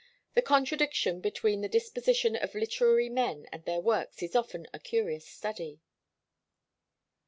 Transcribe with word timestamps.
The 0.33 0.41
contradiction 0.41 1.21
between 1.21 1.61
the 1.61 1.69
disposition 1.69 2.35
of 2.35 2.55
literary 2.55 3.07
men 3.07 3.45
and 3.51 3.63
their 3.65 3.79
works 3.81 4.23
is 4.23 4.35
often 4.35 4.65
a 4.73 4.79
curious 4.79 5.27
study. 5.27 5.79